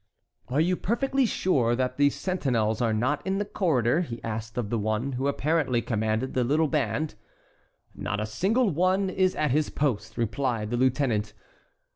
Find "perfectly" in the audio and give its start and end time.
0.77-1.27